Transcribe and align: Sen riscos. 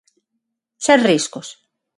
Sen 0.85 0.99
riscos. 1.09 1.47